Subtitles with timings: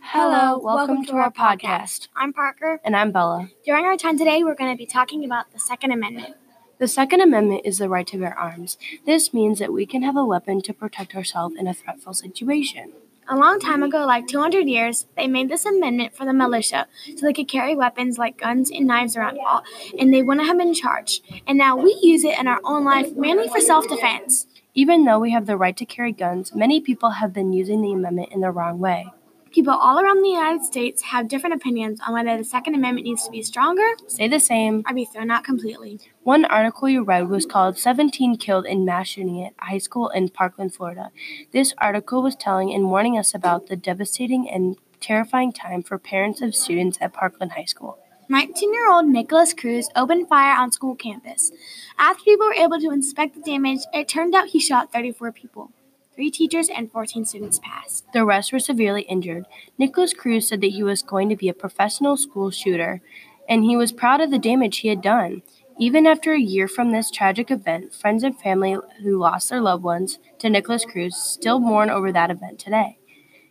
[0.00, 2.06] Hello, welcome, to, our podcast.
[2.14, 2.80] I'm Parker.
[2.84, 3.50] And I'm Bella.
[3.64, 6.36] During our time today, we're going to be talking about the Second Amendment.
[6.78, 8.78] The Second Amendment is the right to bear arms.
[9.04, 12.92] This means that we can have a weapon to protect ourselves in a threatful situation.
[13.28, 17.26] A long time ago, like 200 years, they made this amendment for the militia so
[17.26, 19.64] they could carry weapons like guns and knives around all,
[19.98, 21.22] and they wouldn't have been charged.
[21.48, 24.46] And now we use it in our own life mainly for self defense.
[24.78, 27.90] Even though we have the right to carry guns, many people have been using the
[27.90, 29.08] amendment in the wrong way.
[29.50, 33.24] People all around the United States have different opinions on whether the Second Amendment needs
[33.24, 34.84] to be stronger, Say the same.
[34.88, 35.98] or be thrown out completely.
[36.22, 40.28] One article you read was called 17 Killed in Mass Shooting at High School in
[40.28, 41.10] Parkland, Florida.
[41.50, 46.40] This article was telling and warning us about the devastating and terrifying time for parents
[46.40, 47.98] of students at Parkland High School.
[48.30, 51.50] 19 year old Nikolas Cruz opened fire on school campus.
[51.98, 55.70] After people were able to inspect the damage, it turned out he shot 34 people.
[56.14, 58.04] Three teachers and 14 students passed.
[58.12, 59.46] The rest were severely injured.
[59.78, 63.00] Nikolas Cruz said that he was going to be a professional school shooter,
[63.48, 65.40] and he was proud of the damage he had done.
[65.78, 69.84] Even after a year from this tragic event, friends and family who lost their loved
[69.84, 72.97] ones to Nikolas Cruz still mourn over that event today.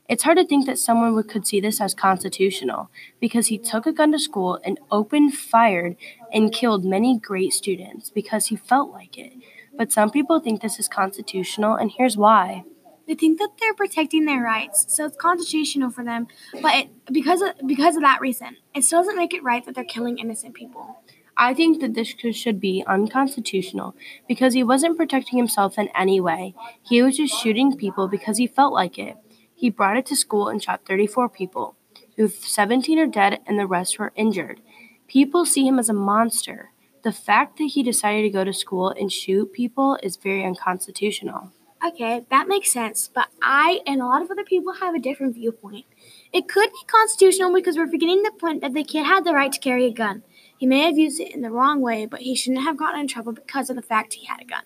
[0.08, 3.86] It's hard to think that someone would, could see this as constitutional because he took
[3.86, 5.98] a gun to school and opened fired
[6.32, 9.34] and killed many great students because he felt like it.
[9.78, 12.64] But some people think this is constitutional, and here's why.
[13.06, 16.28] They think that they're protecting their rights, so it's constitutional for them.
[16.62, 19.76] But it, because of, because of that reason, it still doesn't make it right that
[19.76, 21.02] they're killing innocent people.
[21.38, 23.96] I think that this should be unconstitutional
[24.28, 26.56] because he wasn't protecting himself in any way.
[26.82, 29.18] He was just shooting people because he felt like it.
[29.58, 31.76] He brought it to school and shot 34 people,
[32.16, 34.62] who 17 are dead and the rest were injured.
[35.08, 36.70] People see him as a monster.
[37.04, 41.52] The fact that he decided to go to school and shoot people is very unconstitutional.
[41.84, 45.34] Okay, that makes sense, but I and a lot of other people have a different
[45.34, 45.86] viewpoint.
[46.32, 49.52] It could be constitutional because we're forgetting the point that the kid had the right
[49.52, 50.22] to carry a gun.
[50.56, 53.08] He may have used it in the wrong way, but he shouldn't have gotten in
[53.08, 54.64] trouble because of the fact he had a gun.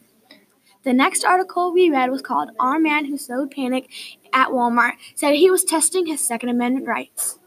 [0.83, 3.87] The next article we read was called Our Man Who Sowed Panic
[4.33, 7.37] at Walmart said he was testing his Second Amendment rights.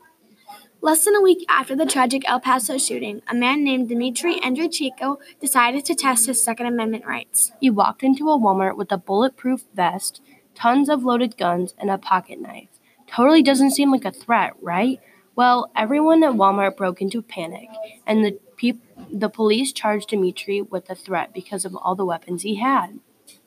[0.80, 5.16] Less than a week after the tragic El Paso shooting, a man named Dimitri Andreychenko
[5.40, 7.50] decided to test his Second Amendment rights.
[7.60, 10.20] He walked into a Walmart with a bulletproof vest,
[10.54, 12.68] tons of loaded guns, and a pocket knife.
[13.08, 15.00] Totally doesn't seem like a threat, right?
[15.34, 17.68] Well, everyone at Walmart broke into panic,
[18.06, 22.42] and the peop- the police charged Dimitri with a threat because of all the weapons
[22.42, 23.00] he had.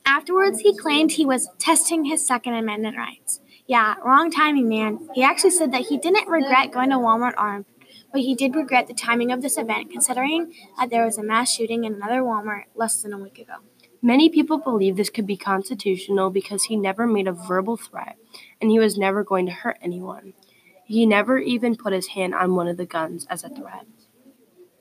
[0.09, 3.41] Afterwards, he claimed he was testing his Second Amendment rights.
[3.68, 5.09] Yeah, wrong timing, man.
[5.13, 7.66] He actually said that he didn't regret going to Walmart armed,
[8.13, 11.53] but he did regret the timing of this event, considering that there was a mass
[11.53, 13.56] shooting in another Walmart less than a week ago.
[14.01, 18.16] Many people believe this could be constitutional because he never made a verbal threat
[18.62, 20.34] and he was never going to hurt anyone.
[20.85, 23.85] He never even put his hand on one of the guns as a threat.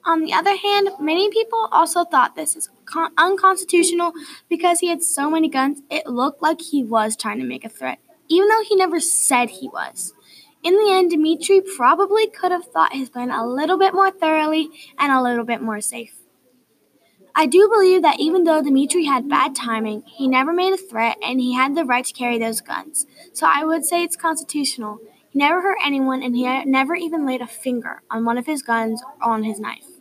[0.06, 4.12] On the other hand, many people also thought this is con- unconstitutional
[4.48, 7.68] because he had so many guns, it looked like he was trying to make a
[7.68, 10.14] threat, even though he never said he was.
[10.62, 14.70] In the end, Dimitri probably could have thought his plan a little bit more thoroughly
[14.96, 16.14] and a little bit more safe.
[17.34, 21.18] I do believe that even though Dimitri had bad timing, he never made a threat
[21.20, 23.06] and he had the right to carry those guns.
[23.32, 25.00] So I would say it's constitutional.
[25.30, 28.62] He never hurt anyone and he never even laid a finger on one of his
[28.62, 29.95] guns or on his knife.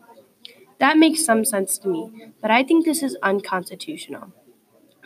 [0.79, 4.31] That makes some sense to me, but I think this is unconstitutional.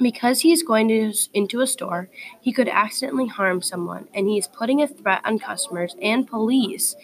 [0.02, 2.09] Because he is going to, into a store,
[2.40, 6.96] he could accidentally harm someone, and he is putting a threat on customers and police.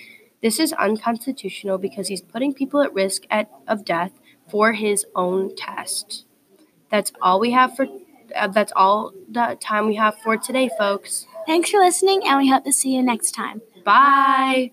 [0.42, 4.14] This is unconstitutional because he's putting people at risk at, of death
[4.48, 6.26] for his own test.
[6.90, 7.88] That's all we have for.
[8.36, 11.26] Uh, that's all the time we have for today, folks.
[11.46, 13.62] Thanks for listening and we hope to see you next time.
[13.84, 14.72] Bye.